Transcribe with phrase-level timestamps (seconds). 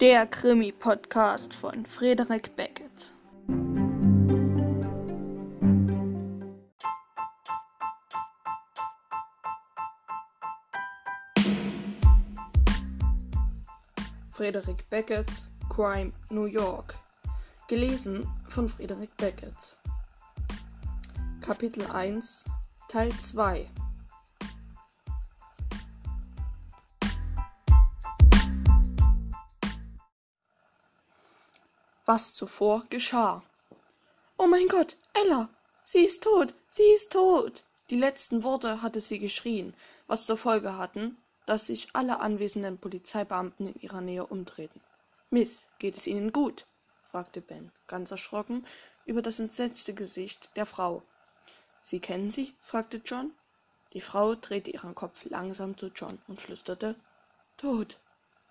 [0.00, 3.12] Der Krimi-Podcast von Frederik Beckett.
[14.30, 15.26] Frederik Beckett,
[15.68, 16.94] Crime New York.
[17.66, 19.80] Gelesen von Frederik Beckett.
[21.40, 22.44] Kapitel 1,
[22.86, 23.66] Teil 2
[32.08, 33.42] was zuvor geschah.
[34.38, 35.50] Oh mein Gott, Ella!
[35.84, 36.54] Sie ist tot!
[36.66, 37.64] Sie ist tot!
[37.90, 39.74] Die letzten Worte hatte sie geschrien,
[40.06, 44.80] was zur Folge hatten, dass sich alle anwesenden Polizeibeamten in ihrer Nähe umdrehten.
[45.28, 46.64] Miss, geht es Ihnen gut?
[47.10, 48.66] fragte Ben, ganz erschrocken
[49.04, 51.02] über das entsetzte Gesicht der Frau.
[51.82, 52.54] Sie kennen sie?
[52.62, 53.32] fragte John.
[53.92, 56.94] Die Frau drehte ihren Kopf langsam zu John und flüsterte
[57.58, 57.98] Tot.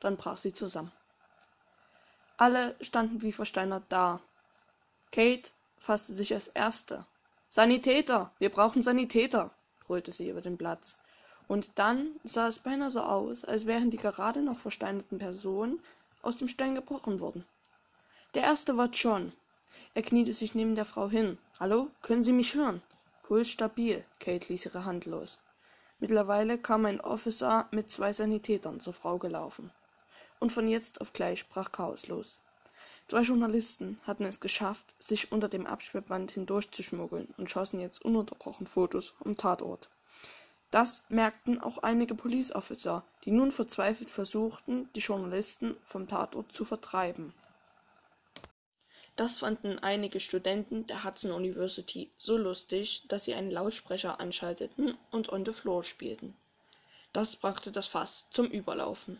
[0.00, 0.90] Dann brach sie zusammen.
[2.36, 4.20] Alle standen wie versteinert da.
[5.12, 7.06] Kate fasste sich als Erste.
[7.48, 8.32] Sanitäter!
[8.40, 9.52] Wir brauchen Sanitäter!
[9.86, 10.96] brüllte sie über den Platz.
[11.46, 15.80] Und dann sah es beinahe so aus, als wären die gerade noch versteinerten Personen
[16.22, 17.44] aus dem Stein gebrochen worden.
[18.34, 19.32] Der erste war John.
[19.94, 21.38] Er kniete sich neben der Frau hin.
[21.60, 22.82] Hallo, können Sie mich hören?
[23.22, 24.04] Puls stabil.
[24.18, 25.38] Kate ließ ihre Hand los.
[26.00, 29.70] Mittlerweile kam ein Officer mit zwei Sanitätern zur Frau gelaufen
[30.44, 32.38] und von jetzt auf gleich brach Chaos los.
[33.08, 39.14] Zwei Journalisten hatten es geschafft, sich unter dem Absperrband hindurchzuschmuggeln und schossen jetzt ununterbrochen Fotos
[39.24, 39.88] am Tatort.
[40.70, 46.66] Das merkten auch einige Police Officer, die nun verzweifelt versuchten, die Journalisten vom Tatort zu
[46.66, 47.32] vertreiben.
[49.16, 55.32] Das fanden einige Studenten der Hudson University so lustig, dass sie einen Lautsprecher anschalteten und
[55.32, 56.36] On the Floor spielten.
[57.14, 59.18] Das brachte das Fass zum Überlaufen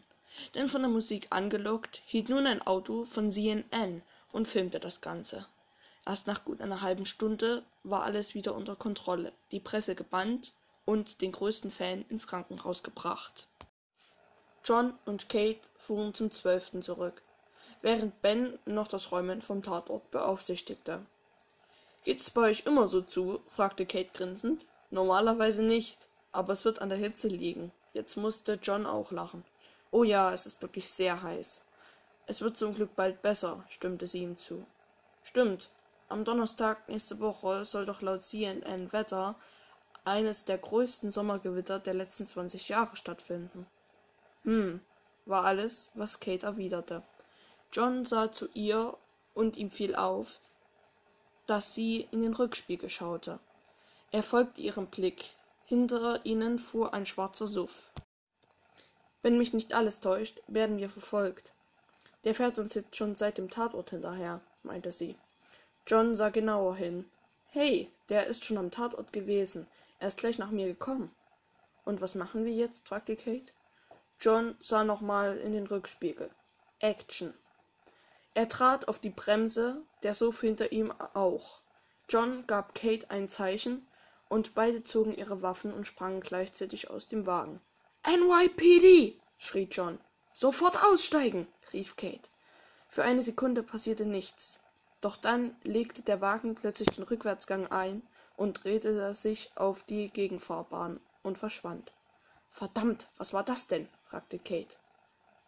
[0.55, 5.47] denn von der Musik angelockt hielt nun ein Auto von CNN und filmte das Ganze.
[6.07, 10.53] Erst nach gut einer halben Stunde war alles wieder unter Kontrolle, die Presse gebannt
[10.85, 13.49] und den größten Fan ins Krankenhaus gebracht.
[14.65, 17.23] John und Kate fuhren zum Zwölften zurück,
[17.83, 21.05] während Ben noch das Räumen vom Tatort beaufsichtigte.
[22.05, 23.41] Geht's bei euch immer so zu?
[23.47, 24.67] fragte Kate grinsend.
[24.91, 27.73] Normalerweise nicht, aber es wird an der Hitze liegen.
[27.95, 29.45] Jetzt musste John auch lachen.
[29.95, 31.63] Oh ja, es ist wirklich sehr heiß.
[32.27, 34.67] Es wird zum Glück bald besser, stimmte sie ihm zu.
[35.23, 35.71] Stimmt.
[36.09, 39.37] Am Donnerstag nächste Woche soll doch laut CNN Wetter
[40.05, 43.69] eines der größten Sommergewitter der letzten 20 Jahre stattfinden.
[44.43, 44.81] Hm,
[45.27, 47.05] war alles, was Kate erwiderte.
[47.73, 48.99] John sah zu ihr
[49.33, 50.41] und ihm fiel auf,
[51.47, 53.39] dass sie in den Rückspiegel schaute.
[54.11, 55.31] Er folgte ihrem Blick.
[55.67, 57.91] Hinter ihnen fuhr ein schwarzer Suff.
[59.25, 61.55] Wenn mich nicht alles täuscht, werden wir verfolgt.
[62.25, 65.17] Der fährt uns jetzt schon seit dem Tatort hinterher, meinte sie.
[65.87, 67.11] John sah genauer hin.
[67.49, 69.67] Hey, der ist schon am Tatort gewesen.
[69.99, 71.11] Er ist gleich nach mir gekommen.
[71.87, 72.89] Und was machen wir jetzt?
[72.89, 73.51] fragte Kate.
[74.21, 76.29] John sah nochmal in den Rückspiegel.
[76.81, 77.33] Action.
[78.35, 81.61] Er trat auf die Bremse, der Sof hinter ihm auch.
[82.11, 83.87] John gab Kate ein Zeichen,
[84.29, 87.59] und beide zogen ihre Waffen und sprangen gleichzeitig aus dem Wagen.
[88.07, 89.19] NYPD!
[89.39, 89.99] schrie John.
[90.35, 91.49] Sofort aussteigen!
[91.73, 92.29] rief Kate.
[92.87, 94.61] Für eine Sekunde passierte nichts.
[95.01, 98.03] Doch dann legte der Wagen plötzlich den Rückwärtsgang ein
[98.37, 101.93] und drehte sich auf die Gegenfahrbahn und verschwand.
[102.51, 103.89] Verdammt, was war das denn?
[104.03, 104.77] fragte Kate.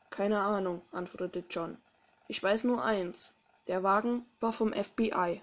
[0.09, 1.77] Keine Ahnung, antwortete John.
[2.27, 3.35] Ich weiß nur eins.
[3.67, 5.43] Der Wagen war vom FBI.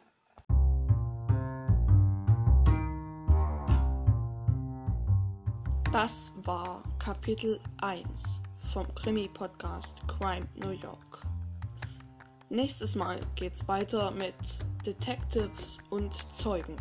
[5.94, 8.42] Das war Kapitel 1
[8.74, 11.22] vom Krimi-Podcast Crime New York.
[12.50, 14.34] Nächstes Mal geht's weiter mit
[14.84, 16.78] Detectives und Zeugen.